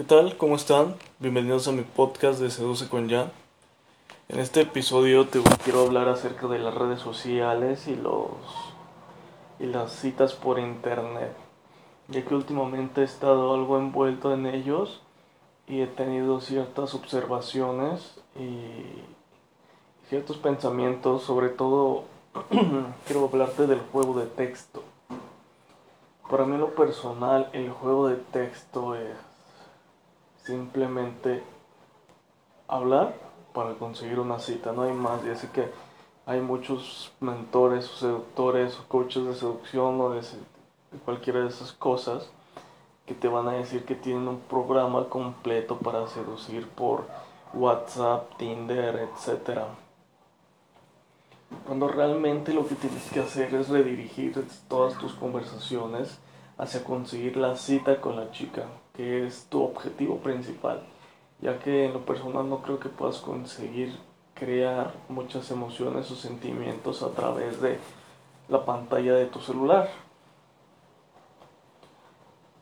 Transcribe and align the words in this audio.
¿Qué 0.00 0.06
tal? 0.06 0.38
¿Cómo 0.38 0.56
están? 0.56 0.94
Bienvenidos 1.18 1.68
a 1.68 1.72
mi 1.72 1.82
podcast 1.82 2.40
de 2.40 2.50
Seduce 2.50 2.88
con 2.88 3.10
Jan. 3.10 3.30
En 4.30 4.40
este 4.40 4.62
episodio 4.62 5.28
te 5.28 5.42
quiero 5.62 5.82
hablar 5.82 6.08
acerca 6.08 6.46
de 6.46 6.58
las 6.58 6.74
redes 6.74 7.00
sociales 7.00 7.86
y 7.86 7.96
los 7.96 8.30
y 9.58 9.66
las 9.66 9.92
citas 9.92 10.32
por 10.32 10.58
internet, 10.58 11.36
ya 12.08 12.24
que 12.24 12.34
últimamente 12.34 13.02
he 13.02 13.04
estado 13.04 13.52
algo 13.52 13.76
envuelto 13.76 14.32
en 14.32 14.46
ellos 14.46 15.02
y 15.66 15.82
he 15.82 15.86
tenido 15.86 16.40
ciertas 16.40 16.94
observaciones 16.94 18.22
y 18.36 18.48
ciertos 20.08 20.38
pensamientos, 20.38 21.24
sobre 21.24 21.50
todo 21.50 22.04
quiero 23.06 23.26
hablarte 23.26 23.66
del 23.66 23.80
juego 23.92 24.18
de 24.18 24.24
texto. 24.24 24.82
Para 26.30 26.46
mí 26.46 26.56
lo 26.56 26.74
personal, 26.74 27.50
el 27.52 27.68
juego 27.68 28.08
de 28.08 28.16
texto 28.16 28.94
es 28.94 29.29
simplemente 30.50 31.42
hablar 32.66 33.14
para 33.52 33.74
conseguir 33.74 34.18
una 34.18 34.38
cita, 34.38 34.72
no 34.72 34.82
hay 34.82 34.92
más. 34.92 35.24
Y 35.24 35.30
así 35.30 35.46
que 35.48 35.68
hay 36.26 36.40
muchos 36.40 37.12
mentores 37.20 37.86
seductores 37.86 38.78
o 38.78 38.88
coaches 38.88 39.24
de 39.24 39.34
seducción 39.34 40.00
o 40.00 40.10
de, 40.10 40.22
cualquiera 41.04 41.40
de 41.40 41.48
esas 41.48 41.72
cosas 41.72 42.30
que 43.06 43.14
te 43.14 43.28
van 43.28 43.48
a 43.48 43.52
decir 43.52 43.84
que 43.84 43.94
tienen 43.94 44.28
un 44.28 44.40
programa 44.40 45.08
completo 45.08 45.78
para 45.78 46.06
seducir 46.08 46.68
por 46.68 47.06
WhatsApp, 47.54 48.36
Tinder, 48.36 49.08
etc. 49.08 49.60
Cuando 51.66 51.88
realmente 51.88 52.52
lo 52.52 52.66
que 52.66 52.76
tienes 52.76 53.10
que 53.10 53.20
hacer 53.20 53.54
es 53.54 53.68
redirigir 53.68 54.46
todas 54.68 54.96
tus 54.98 55.14
conversaciones 55.14 56.18
hacia 56.58 56.84
conseguir 56.84 57.36
la 57.36 57.56
cita 57.56 58.00
con 58.00 58.16
la 58.16 58.30
chica, 58.30 58.66
que 59.00 59.26
es 59.26 59.46
tu 59.48 59.62
objetivo 59.62 60.18
principal, 60.18 60.82
ya 61.40 61.58
que 61.58 61.86
en 61.86 61.94
lo 61.94 62.04
personal 62.04 62.46
no 62.50 62.60
creo 62.60 62.78
que 62.78 62.90
puedas 62.90 63.16
conseguir 63.16 63.98
crear 64.34 64.92
muchas 65.08 65.50
emociones 65.50 66.10
o 66.10 66.16
sentimientos 66.16 67.02
a 67.02 67.08
través 67.12 67.62
de 67.62 67.78
la 68.50 68.66
pantalla 68.66 69.14
de 69.14 69.24
tu 69.24 69.40
celular. 69.40 69.88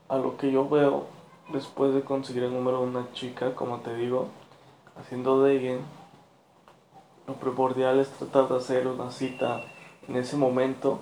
A 0.09 0.17
lo 0.17 0.37
que 0.37 0.53
yo 0.53 0.69
veo 0.69 1.07
después 1.53 1.93
de 1.93 2.03
conseguir 2.03 2.45
el 2.45 2.53
número 2.53 2.83
de 2.83 2.87
una 2.87 3.13
chica, 3.15 3.57
como 3.57 3.79
te 3.79 3.97
digo, 3.97 4.29
haciendo 4.97 5.43
dating, 5.43 5.81
lo 7.27 7.35
primordial 7.35 7.99
es 7.99 8.11
tratar 8.11 8.49
de 8.49 8.59
hacer 8.59 8.87
una 8.87 9.11
cita 9.11 9.63
en 10.07 10.15
ese 10.15 10.37
momento. 10.37 11.01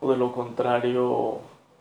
O 0.00 0.10
de 0.10 0.16
lo 0.16 0.32
contrario, 0.32 1.38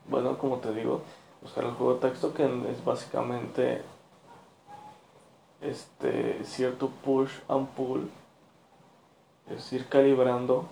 bueno, 0.08 0.38
como 0.38 0.58
te 0.58 0.72
digo, 0.72 1.02
buscar 1.42 1.64
el 1.64 1.72
juego 1.72 1.96
de 1.96 2.10
texto 2.10 2.34
que 2.34 2.46
es 2.70 2.84
básicamente 2.84 3.82
este 5.62 6.44
cierto 6.44 6.90
push 7.04 7.32
and 7.48 7.68
pull 7.70 8.10
es 9.50 9.74
ir 9.74 9.88
calibrando 9.88 10.66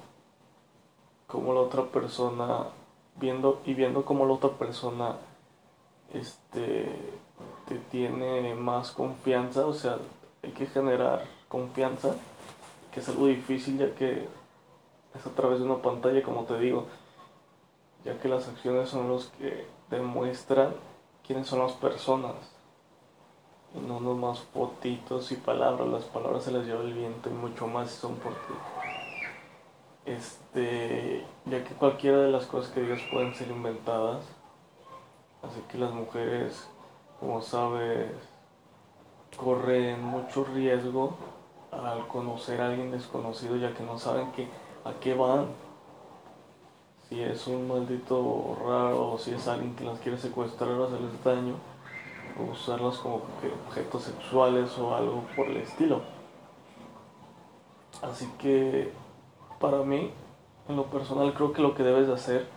como 1.28 1.54
la 1.54 1.62
otra 1.62 1.84
persona 1.84 2.68
viendo 3.16 3.62
y 3.66 3.74
viendo 3.74 4.06
como 4.06 4.26
la 4.26 4.34
otra 4.34 4.52
persona 4.52 5.16
este 6.14 6.88
te 7.68 7.76
tiene 7.92 8.54
más 8.56 8.92
confianza. 8.92 9.66
O 9.66 9.74
sea 9.74 9.98
hay 10.44 10.52
que 10.52 10.68
generar 10.68 11.26
confianza 11.48 12.16
que 12.92 13.00
es 13.00 13.10
algo 13.10 13.28
difícil 13.28 13.78
ya 13.78 13.94
que 13.96 14.28
es 15.16 15.26
a 15.26 15.30
través 15.32 15.60
de 15.60 15.66
una 15.66 15.82
pantalla 15.82 16.22
como 16.22 16.44
te 16.44 16.60
digo 16.60 16.86
ya 18.04 18.20
que 18.20 18.28
las 18.28 18.48
acciones 18.48 18.90
son 18.90 19.10
los 19.10 19.28
que 19.38 19.66
demuestran 19.90 20.74
quiénes 21.24 21.48
son 21.48 21.60
las 21.60 21.74
personas 21.74 22.56
no 23.82 24.00
nomás 24.00 24.40
fotitos 24.40 25.32
y 25.32 25.36
palabras, 25.36 25.88
las 25.88 26.06
palabras 26.06 26.44
se 26.44 26.52
las 26.52 26.66
lleva 26.66 26.82
el 26.82 26.94
viento 26.94 27.30
y 27.30 27.34
mucho 27.34 27.68
más 27.68 27.92
son 27.92 28.16
por 28.16 28.34
ti. 28.34 28.54
Este, 30.06 31.26
ya 31.46 31.64
que 31.64 31.74
cualquiera 31.74 32.20
de 32.20 32.32
las 32.32 32.46
cosas 32.46 32.72
que 32.72 32.82
digas 32.82 33.02
pueden 33.12 33.34
ser 33.34 33.50
inventadas, 33.50 34.24
así 35.42 35.62
que 35.70 35.78
las 35.78 35.92
mujeres, 35.92 36.70
como 37.20 37.42
sabes, 37.42 38.12
corren 39.36 40.02
mucho 40.04 40.46
riesgo 40.46 41.16
al 41.72 42.08
conocer 42.08 42.62
a 42.62 42.68
alguien 42.68 42.92
desconocido, 42.92 43.58
ya 43.58 43.74
que 43.74 43.84
no 43.84 44.00
saben 44.00 44.32
que, 44.32 44.48
a 44.86 44.94
qué 45.02 45.14
van. 45.14 45.48
Si 47.10 47.22
es 47.22 47.46
un 47.48 47.68
maldito 47.68 48.58
raro 48.66 49.14
o 49.14 49.18
si 49.18 49.32
es 49.32 49.48
alguien 49.48 49.76
que 49.76 49.84
las 49.84 50.00
quiere 50.00 50.18
secuestrar 50.18 50.72
o 50.72 50.86
hacerles 50.86 51.24
daño 51.24 51.54
o 52.40 52.52
usarlos 52.52 52.98
como 52.98 53.22
objetos 53.68 54.04
sexuales 54.04 54.78
o 54.78 54.96
algo 54.96 55.24
por 55.36 55.48
el 55.48 55.58
estilo. 55.58 56.02
Así 58.02 58.28
que 58.40 58.92
para 59.60 59.84
mí, 59.84 60.12
en 60.68 60.76
lo 60.76 60.86
personal, 60.86 61.34
creo 61.34 61.54
que 61.54 61.62
lo 61.62 61.76
que 61.76 61.84
debes 61.84 62.08
de 62.08 62.14
hacer 62.14 62.48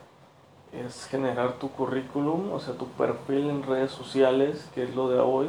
es 0.73 1.07
generar 1.07 1.55
tu 1.55 1.71
currículum, 1.71 2.53
o 2.53 2.61
sea, 2.61 2.75
tu 2.75 2.87
perfil 2.87 3.51
en 3.51 3.63
redes 3.63 3.91
sociales, 3.91 4.69
que 4.75 4.83
es 4.83 4.95
lo 4.95 5.09
de 5.09 5.21
hoy. 5.21 5.49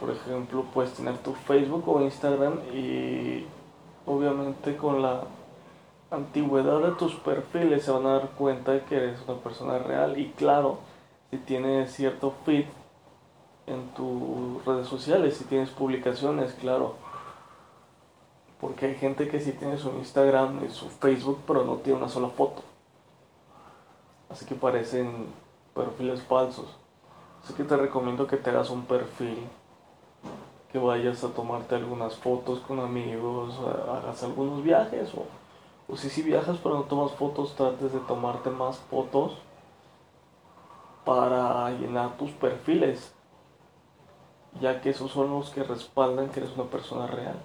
Por 0.00 0.10
ejemplo, 0.10 0.64
puedes 0.72 0.94
tener 0.94 1.18
tu 1.18 1.32
Facebook 1.34 1.88
o 1.88 2.00
Instagram 2.00 2.54
y 2.74 3.46
obviamente 4.06 4.76
con 4.76 5.02
la 5.02 5.22
antigüedad 6.12 6.80
de 6.80 6.92
tus 6.92 7.14
perfiles 7.14 7.84
se 7.84 7.90
van 7.90 8.06
a 8.06 8.18
dar 8.18 8.28
cuenta 8.30 8.72
de 8.72 8.82
que 8.84 8.96
eres 8.96 9.20
una 9.26 9.38
persona 9.38 9.78
real 9.78 10.18
y 10.18 10.30
claro, 10.32 10.78
si 11.30 11.38
tienes 11.38 11.92
cierto 11.92 12.34
fit 12.44 12.66
en 13.66 13.88
tus 13.94 14.64
redes 14.64 14.86
sociales, 14.86 15.36
si 15.36 15.44
tienes 15.44 15.70
publicaciones, 15.70 16.52
claro. 16.52 16.96
Porque 18.60 18.86
hay 18.86 18.94
gente 18.94 19.26
que 19.28 19.40
sí 19.40 19.52
tiene 19.52 19.78
su 19.78 19.88
Instagram 19.90 20.64
y 20.64 20.70
su 20.70 20.88
Facebook, 20.88 21.40
pero 21.46 21.64
no 21.64 21.76
tiene 21.76 21.98
una 21.98 22.08
sola 22.08 22.28
foto. 22.28 22.62
Así 24.28 24.44
que 24.44 24.54
parecen 24.54 25.26
perfiles 25.74 26.22
falsos. 26.22 26.76
Así 27.42 27.54
que 27.54 27.64
te 27.64 27.76
recomiendo 27.76 28.26
que 28.26 28.36
te 28.36 28.50
hagas 28.50 28.70
un 28.70 28.84
perfil, 28.84 29.38
que 30.70 30.78
vayas 30.78 31.24
a 31.24 31.28
tomarte 31.28 31.74
algunas 31.74 32.16
fotos 32.16 32.60
con 32.60 32.78
amigos, 32.78 33.58
hagas 33.88 34.22
algunos 34.22 34.62
viajes 34.62 35.12
o, 35.14 35.24
si 35.96 36.10
si 36.10 36.22
viajas 36.22 36.58
pero 36.62 36.76
no 36.76 36.82
tomas 36.84 37.12
fotos, 37.12 37.54
trates 37.54 37.92
de 37.92 38.00
tomarte 38.00 38.50
más 38.50 38.78
fotos 38.90 39.38
para 41.04 41.70
llenar 41.70 42.16
tus 42.16 42.30
perfiles 42.30 43.14
ya 44.60 44.80
que 44.80 44.90
esos 44.90 45.10
son 45.10 45.30
los 45.30 45.50
que 45.50 45.62
respaldan 45.62 46.28
que 46.28 46.40
eres 46.40 46.54
una 46.56 46.64
persona 46.64 47.06
real. 47.06 47.36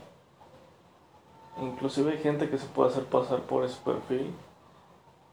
Inclusive 1.59 2.12
hay 2.12 2.18
gente 2.19 2.50
que 2.50 2.58
se 2.58 2.68
puede 2.68 2.90
hacer 2.90 3.06
pasar 3.06 3.41
por 3.41 3.63
ese 3.63 3.80
perfil, 3.84 4.34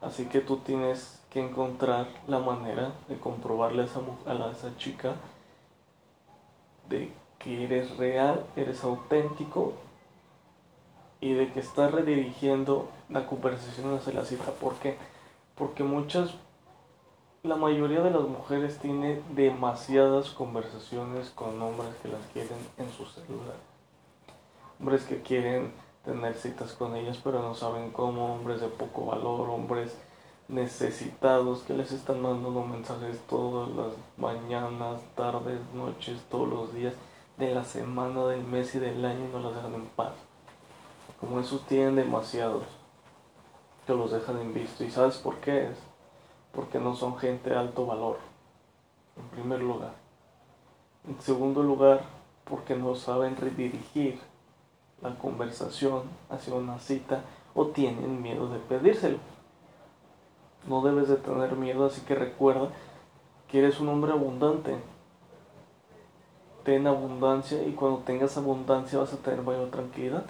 así 0.01 0.25
que 0.25 0.41
tú 0.41 0.57
tienes 0.57 1.21
que 1.29 1.39
encontrar 1.39 2.07
la 2.27 2.39
manera 2.39 2.93
de 3.07 3.19
comprobarle 3.19 3.83
a 3.83 3.85
esa, 3.85 3.99
a 4.25 4.51
esa 4.51 4.75
chica 4.77 5.15
de 6.89 7.11
que 7.37 7.65
eres 7.65 7.97
real, 7.97 8.45
eres 8.55 8.83
auténtico 8.83 9.73
y 11.25 11.33
de 11.33 11.51
que 11.51 11.59
estás 11.59 11.91
redirigiendo 11.91 12.87
la 13.09 13.25
conversación 13.25 13.95
hacia 13.95 14.13
la 14.13 14.25
cita. 14.25 14.51
¿Por 14.51 14.75
qué? 14.75 14.95
Porque 15.55 15.83
muchas 15.83 16.35
la 17.41 17.55
mayoría 17.55 18.01
de 18.01 18.11
las 18.11 18.21
mujeres 18.21 18.77
tiene 18.77 19.23
demasiadas 19.35 20.29
conversaciones 20.29 21.31
con 21.31 21.59
hombres 21.59 21.89
que 22.03 22.09
las 22.09 22.21
quieren 22.31 22.59
en 22.77 22.91
su 22.91 23.07
celular. 23.07 23.55
Hombres 24.79 25.05
que 25.05 25.23
quieren 25.23 25.73
tener 26.03 26.35
citas 26.35 26.73
con 26.73 26.95
ellas 26.95 27.19
pero 27.23 27.41
no 27.41 27.55
saben 27.55 27.89
cómo, 27.89 28.35
hombres 28.35 28.61
de 28.61 28.67
poco 28.67 29.07
valor, 29.07 29.49
hombres 29.49 29.97
necesitados 30.47 31.63
que 31.63 31.73
les 31.73 31.91
están 31.91 32.21
mandando 32.21 32.63
mensajes 32.63 33.19
todas 33.27 33.69
las 33.69 33.93
mañanas, 34.17 35.01
tardes, 35.15 35.59
noches, 35.73 36.21
todos 36.29 36.47
los 36.47 36.75
días 36.75 36.93
de 37.37 37.55
la 37.55 37.63
semana, 37.63 38.27
del 38.27 38.43
mes 38.43 38.75
y 38.75 38.79
del 38.79 39.03
año 39.03 39.25
y 39.25 39.31
no 39.31 39.39
las 39.39 39.55
dejan 39.55 39.73
en 39.73 39.87
paz. 39.87 40.13
Como 41.19 41.39
esos 41.39 41.65
tienen 41.65 41.95
demasiados, 41.95 42.63
que 43.85 43.93
los 43.93 44.11
dejan 44.11 44.39
en 44.39 44.53
visto. 44.53 44.83
¿Y 44.83 44.91
sabes 44.91 45.17
por 45.17 45.37
qué 45.37 45.67
es? 45.67 45.77
porque 46.55 46.79
no 46.79 46.95
son 46.95 47.17
gente 47.17 47.49
de 47.49 47.57
alto 47.57 47.85
valor, 47.85 48.17
en 49.17 49.27
primer 49.29 49.61
lugar. 49.61 49.91
En 51.07 51.19
segundo 51.21 51.61
lugar, 51.61 52.01
porque 52.45 52.75
no 52.75 52.95
saben 52.95 53.35
redirigir 53.35 54.19
la 55.01 55.13
conversación 55.15 56.03
hacia 56.29 56.53
una 56.53 56.79
cita 56.79 57.21
o 57.53 57.67
tienen 57.67 58.21
miedo 58.21 58.47
de 58.47 58.59
pedírselo. 58.59 59.17
No 60.67 60.81
debes 60.81 61.09
de 61.09 61.17
tener 61.17 61.55
miedo, 61.57 61.85
así 61.85 62.01
que 62.01 62.15
recuerda 62.15 62.69
que 63.49 63.59
eres 63.59 63.79
un 63.79 63.89
hombre 63.89 64.13
abundante. 64.13 64.77
Ten 66.63 66.87
abundancia 66.87 67.61
y 67.63 67.73
cuando 67.73 67.99
tengas 67.99 68.37
abundancia 68.37 68.97
vas 68.97 69.13
a 69.13 69.17
tener 69.17 69.43
mayor 69.43 69.69
tranquilidad, 69.69 70.25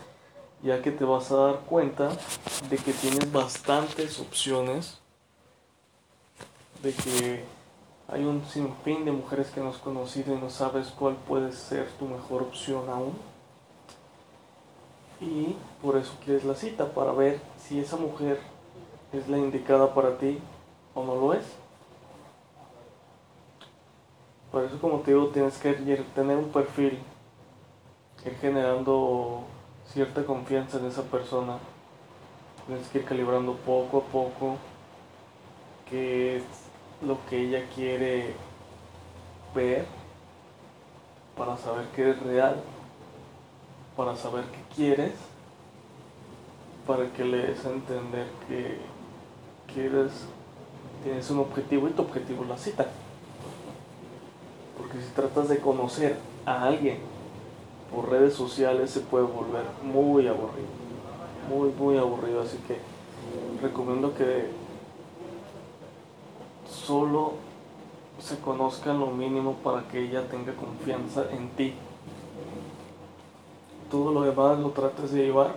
ya 0.65 0.81
que 0.81 0.91
te 0.91 1.05
vas 1.05 1.31
a 1.31 1.35
dar 1.35 1.59
cuenta 1.61 2.09
de 2.69 2.77
que 2.77 2.91
tienes 2.91 3.31
bastantes 3.31 4.19
opciones 4.19 4.99
de 6.81 6.91
que 6.91 7.45
Hay 8.07 8.23
un 8.23 8.45
sinfín 8.45 9.03
de 9.03 9.11
mujeres 9.11 9.47
que 9.49 9.59
no 9.59 9.69
has 9.69 9.77
conocido 9.77 10.35
y 10.35 10.37
no 10.37 10.51
sabes 10.51 10.89
cuál 10.89 11.15
puede 11.15 11.51
ser 11.51 11.89
tu 11.97 12.05
mejor 12.05 12.43
opción 12.43 12.87
aún. 12.87 13.13
Y 15.19 15.55
por 15.81 15.97
eso 15.97 16.13
quieres 16.23 16.43
la 16.43 16.53
cita, 16.53 16.85
para 16.93 17.11
ver 17.13 17.39
si 17.57 17.79
esa 17.79 17.97
mujer 17.97 18.39
es 19.11 19.27
la 19.27 19.39
indicada 19.39 19.91
para 19.95 20.17
ti 20.19 20.37
o 20.93 21.03
no 21.03 21.15
lo 21.15 21.33
es. 21.33 21.45
Por 24.51 24.63
eso 24.63 24.79
como 24.79 24.99
te 24.99 25.11
digo, 25.11 25.29
tienes 25.29 25.57
que 25.57 25.73
tener 25.73 26.37
un 26.37 26.49
perfil, 26.49 26.99
generando 28.39 29.45
cierta 29.93 30.25
confianza 30.25 30.77
en 30.77 30.85
esa 30.85 31.03
persona. 31.03 31.57
Tienes 32.67 32.87
que 32.87 32.99
ir 32.99 33.05
calibrando 33.05 33.53
poco 33.53 33.99
a 33.99 34.11
poco 34.11 34.57
qué 35.89 36.37
es 36.37 36.43
lo 37.05 37.17
que 37.29 37.41
ella 37.41 37.63
quiere 37.73 38.33
ver 39.53 39.85
para 41.37 41.57
saber 41.57 41.85
qué 41.95 42.11
es 42.11 42.19
real, 42.23 42.61
para 43.95 44.15
saber 44.15 44.45
qué 44.45 44.75
quieres, 44.75 45.13
para 46.87 47.11
que 47.11 47.23
le 47.23 47.37
des 47.37 47.65
a 47.65 47.71
entender 47.71 48.27
que 48.47 48.79
quieres, 49.73 50.11
tienes 51.03 51.29
un 51.29 51.39
objetivo 51.39 51.87
y 51.87 51.91
tu 51.91 52.01
objetivo 52.01 52.43
es 52.43 52.49
la 52.49 52.57
cita. 52.57 52.85
Porque 54.77 55.01
si 55.01 55.09
tratas 55.13 55.49
de 55.49 55.59
conocer 55.59 56.17
a 56.45 56.63
alguien 56.63 57.14
por 57.93 58.09
redes 58.09 58.33
sociales 58.33 58.91
se 58.91 59.01
puede 59.01 59.25
volver 59.25 59.63
muy 59.83 60.27
aburrido. 60.27 60.67
Muy, 61.49 61.69
muy 61.69 61.97
aburrido. 61.97 62.41
Así 62.41 62.57
que 62.67 62.79
recomiendo 63.61 64.13
que 64.15 64.49
solo 66.69 67.33
se 68.19 68.39
conozca 68.39 68.93
lo 68.93 69.07
mínimo 69.07 69.53
para 69.63 69.87
que 69.87 69.99
ella 69.99 70.27
tenga 70.27 70.53
confianza 70.53 71.25
en 71.31 71.49
ti. 71.49 71.73
Todo 73.89 74.11
lo 74.11 74.21
demás 74.21 74.59
lo 74.59 74.69
trates 74.69 75.11
de 75.11 75.25
llevar 75.25 75.53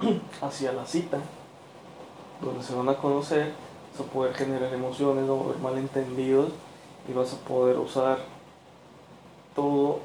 hacia 0.40 0.72
la 0.72 0.86
cita, 0.86 1.18
donde 2.40 2.62
se 2.62 2.74
van 2.74 2.88
a 2.88 2.96
conocer, 2.96 3.52
vas 3.92 4.06
a 4.06 4.10
poder 4.10 4.34
generar 4.34 4.72
emociones, 4.72 5.24
no 5.24 5.40
haber 5.40 5.58
malentendidos 5.58 6.52
y 7.08 7.12
vas 7.12 7.34
a 7.34 7.48
poder 7.48 7.78
usar 7.78 8.18
todo 9.54 10.00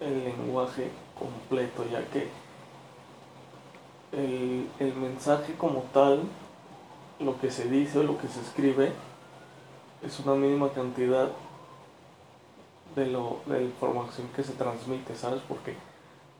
el 0.00 0.24
lenguaje 0.24 0.90
completo, 1.18 1.84
ya 1.90 2.04
que 2.10 2.28
el, 4.12 4.68
el 4.78 4.94
mensaje 4.94 5.54
como 5.54 5.84
tal, 5.92 6.22
lo 7.20 7.38
que 7.40 7.50
se 7.50 7.68
dice 7.68 7.98
o 7.98 8.02
lo 8.02 8.18
que 8.18 8.28
se 8.28 8.40
escribe, 8.40 8.92
es 10.02 10.20
una 10.20 10.34
mínima 10.34 10.70
cantidad 10.70 11.30
de, 12.94 13.06
lo, 13.06 13.40
de 13.46 13.60
la 13.60 13.62
información 13.62 14.28
que 14.34 14.42
se 14.42 14.52
transmite, 14.52 15.14
¿sabes? 15.14 15.42
Porque 15.48 15.74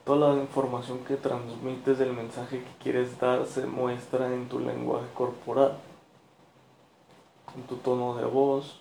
toda 0.04 0.34
la 0.34 0.40
información 0.40 0.98
que 1.00 1.16
transmites 1.16 1.98
del 1.98 2.12
mensaje 2.12 2.62
que 2.62 2.82
quieres 2.82 3.18
dar 3.18 3.46
se 3.46 3.66
muestra 3.66 4.32
en 4.32 4.48
tu 4.48 4.60
lenguaje 4.60 5.06
corporal, 5.14 5.78
en 7.56 7.62
tu 7.64 7.76
tono 7.76 8.14
de 8.14 8.24
voz, 8.24 8.80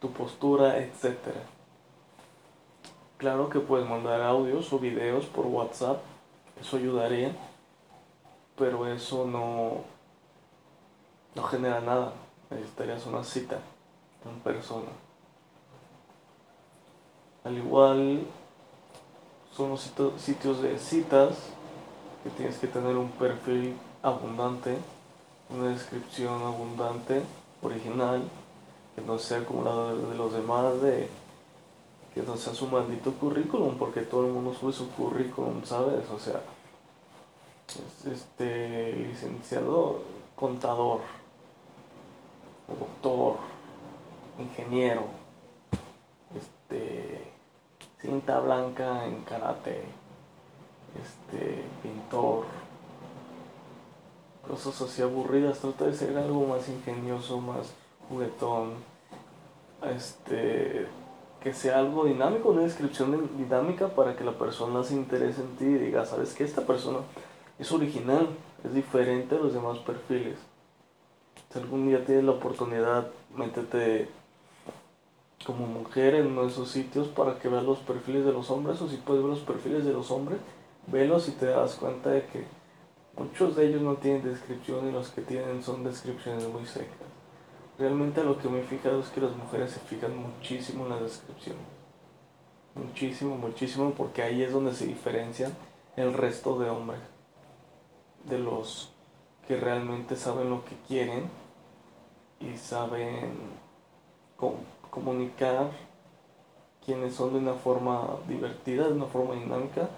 tu 0.00 0.10
postura, 0.12 0.78
etc. 0.78 1.16
Claro 3.20 3.50
que 3.50 3.60
puedes 3.60 3.86
mandar 3.86 4.22
audios 4.22 4.72
o 4.72 4.78
videos 4.78 5.26
por 5.26 5.44
WhatsApp, 5.44 6.00
eso 6.58 6.78
ayudaría, 6.78 7.36
pero 8.56 8.86
eso 8.86 9.26
no, 9.26 9.82
no 11.34 11.42
genera 11.42 11.82
nada, 11.82 12.14
necesitarías 12.48 13.04
una 13.04 13.22
cita 13.22 13.58
en 14.24 14.40
persona. 14.40 14.88
Al 17.44 17.58
igual 17.58 18.22
son 19.54 19.68
los 19.68 19.92
sitios 20.16 20.62
de 20.62 20.78
citas 20.78 21.36
que 22.24 22.30
tienes 22.30 22.56
que 22.56 22.68
tener 22.68 22.96
un 22.96 23.10
perfil 23.10 23.76
abundante, 24.02 24.78
una 25.50 25.68
descripción 25.68 26.40
abundante, 26.42 27.22
original, 27.60 28.22
que 28.96 29.02
no 29.02 29.18
sea 29.18 29.44
como 29.44 29.62
la 29.62 29.92
de 29.92 30.14
los 30.16 30.32
demás, 30.32 30.80
de 30.80 31.10
que 32.14 32.22
no 32.22 32.36
sea 32.36 32.54
su 32.54 32.66
maldito 32.66 33.12
currículum, 33.12 33.76
porque 33.76 34.02
todo 34.02 34.26
el 34.26 34.32
mundo 34.32 34.52
sube 34.54 34.72
su 34.72 34.90
currículum, 34.90 35.64
¿sabes? 35.64 36.08
O 36.10 36.18
sea, 36.18 36.40
este 38.10 38.92
licenciado 38.92 40.02
contador, 40.34 41.00
doctor, 42.68 43.36
ingeniero, 44.38 45.04
este, 46.34 47.30
cinta 48.00 48.40
blanca 48.40 49.06
en 49.06 49.22
karate, 49.22 49.84
este, 51.00 51.64
pintor, 51.82 52.46
cosas 54.48 54.80
así 54.80 55.02
aburridas, 55.02 55.60
trata 55.60 55.86
de 55.86 55.94
ser 55.94 56.16
algo 56.16 56.46
más 56.46 56.68
ingenioso, 56.68 57.40
más 57.40 57.72
juguetón, 58.08 58.74
este, 59.94 60.88
que 61.42 61.54
sea 61.54 61.78
algo 61.78 62.04
dinámico, 62.04 62.50
una 62.50 62.62
descripción 62.62 63.30
dinámica 63.36 63.88
para 63.88 64.14
que 64.14 64.24
la 64.24 64.32
persona 64.32 64.84
se 64.84 64.94
interese 64.94 65.40
en 65.40 65.56
ti 65.56 65.64
y 65.64 65.78
diga, 65.78 66.04
sabes 66.04 66.34
que 66.34 66.44
esta 66.44 66.62
persona 66.62 66.98
es 67.58 67.72
original, 67.72 68.28
es 68.64 68.74
diferente 68.74 69.36
a 69.36 69.38
los 69.38 69.54
demás 69.54 69.78
perfiles. 69.78 70.38
Si 71.52 71.58
algún 71.58 71.88
día 71.88 72.04
tienes 72.04 72.24
la 72.24 72.32
oportunidad, 72.32 73.08
métete 73.34 74.08
como 75.44 75.66
mujer 75.66 76.14
en 76.14 76.26
uno 76.26 76.42
de 76.42 76.48
esos 76.48 76.70
sitios 76.70 77.08
para 77.08 77.38
que 77.38 77.48
veas 77.48 77.64
los 77.64 77.78
perfiles 77.78 78.24
de 78.24 78.32
los 78.32 78.50
hombres 78.50 78.80
o 78.82 78.88
si 78.88 78.96
puedes 78.96 79.22
ver 79.22 79.30
los 79.30 79.40
perfiles 79.40 79.84
de 79.84 79.92
los 79.92 80.10
hombres, 80.10 80.38
velos 80.86 81.28
y 81.28 81.32
te 81.32 81.46
das 81.46 81.74
cuenta 81.76 82.10
de 82.10 82.26
que 82.26 82.44
muchos 83.16 83.56
de 83.56 83.66
ellos 83.66 83.80
no 83.80 83.94
tienen 83.94 84.22
descripción 84.22 84.88
y 84.88 84.92
los 84.92 85.08
que 85.08 85.22
tienen 85.22 85.62
son 85.62 85.82
descripciones 85.84 86.46
muy 86.48 86.66
secas. 86.66 87.09
Realmente 87.80 88.22
lo 88.22 88.36
que 88.36 88.50
me 88.50 88.60
he 88.60 88.62
fijado 88.62 89.00
es 89.00 89.08
que 89.08 89.22
las 89.22 89.34
mujeres 89.34 89.70
se 89.70 89.80
fijan 89.80 90.14
muchísimo 90.14 90.84
en 90.84 90.90
las 90.90 91.00
descripciones. 91.00 91.62
Muchísimo, 92.74 93.38
muchísimo, 93.38 93.92
porque 93.92 94.22
ahí 94.22 94.42
es 94.42 94.52
donde 94.52 94.74
se 94.74 94.86
diferencian 94.86 95.50
el 95.96 96.12
resto 96.12 96.58
de 96.58 96.68
hombres. 96.68 97.00
De 98.24 98.38
los 98.38 98.92
que 99.48 99.56
realmente 99.56 100.14
saben 100.16 100.50
lo 100.50 100.62
que 100.66 100.76
quieren 100.86 101.30
y 102.38 102.54
saben 102.58 103.32
comunicar 104.90 105.70
quienes 106.84 107.14
son 107.14 107.32
de 107.32 107.38
una 107.38 107.54
forma 107.54 108.16
divertida, 108.28 108.88
de 108.88 108.92
una 108.92 109.06
forma 109.06 109.36
dinámica 109.36 109.88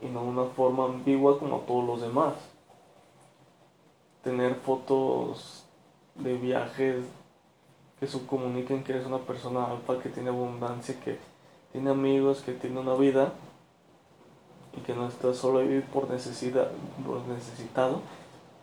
y 0.00 0.06
no 0.06 0.22
de 0.22 0.28
una 0.28 0.44
forma 0.44 0.84
ambigua 0.84 1.40
como 1.40 1.58
todos 1.62 1.84
los 1.84 2.00
demás. 2.00 2.34
Tener 4.22 4.54
fotos 4.54 5.65
de 6.18 6.34
viajes 6.36 7.04
que 8.00 8.06
comuniquen 8.26 8.84
que 8.84 8.92
eres 8.92 9.06
una 9.06 9.18
persona 9.18 9.64
alfa, 9.64 9.98
que 9.98 10.10
tiene 10.10 10.28
abundancia, 10.28 10.98
que 11.00 11.18
tiene 11.72 11.90
amigos, 11.90 12.42
que 12.44 12.52
tiene 12.52 12.78
una 12.78 12.94
vida 12.94 13.32
y 14.76 14.80
que 14.80 14.94
no 14.94 15.08
está 15.08 15.32
solo 15.32 15.60
ahí 15.60 15.84
por 15.92 16.10
necesidad, 16.10 16.70
por 17.04 17.20
necesitado, 17.26 18.00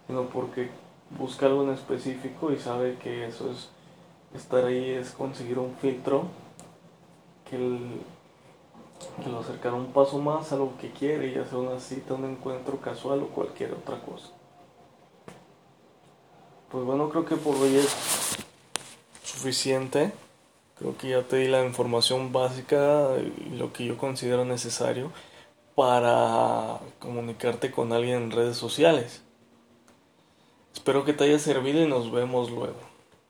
sino 0.07 0.23
porque 0.25 0.69
busca 1.17 1.47
algo 1.47 1.63
en 1.63 1.71
específico 1.71 2.51
y 2.51 2.57
sabe 2.57 2.97
que 2.97 3.27
eso 3.27 3.51
es 3.51 3.69
estar 4.35 4.65
ahí 4.65 4.91
es 4.91 5.11
conseguir 5.11 5.59
un 5.59 5.75
filtro 5.75 6.25
que, 7.49 7.57
que 9.23 9.29
lo 9.29 9.39
acercará 9.39 9.75
un 9.75 9.93
paso 9.93 10.19
más 10.19 10.51
a 10.51 10.57
lo 10.57 10.77
que 10.77 10.91
quiere, 10.91 11.33
ya 11.33 11.45
sea 11.45 11.57
una 11.57 11.79
cita, 11.79 12.13
un 12.13 12.25
encuentro 12.25 12.77
casual 12.79 13.23
o 13.23 13.27
cualquier 13.27 13.73
otra 13.73 13.99
cosa. 13.99 14.29
Pues 16.73 16.85
bueno, 16.85 17.07
creo 17.09 17.23
que 17.23 17.35
por 17.35 17.55
hoy 17.57 17.75
es 17.75 17.95
suficiente. 19.23 20.11
Creo 20.79 20.97
que 20.97 21.09
ya 21.09 21.21
te 21.21 21.35
di 21.35 21.47
la 21.47 21.63
información 21.63 22.33
básica 22.33 23.09
y 23.19 23.55
lo 23.55 23.71
que 23.71 23.85
yo 23.85 23.95
considero 23.95 24.43
necesario 24.43 25.11
para 25.75 26.79
comunicarte 26.97 27.69
con 27.69 27.93
alguien 27.93 28.23
en 28.23 28.31
redes 28.31 28.57
sociales. 28.57 29.21
Espero 30.73 31.05
que 31.05 31.13
te 31.13 31.25
haya 31.25 31.37
servido 31.37 31.79
y 31.79 31.87
nos 31.87 32.11
vemos 32.11 32.49
luego. 32.49 32.92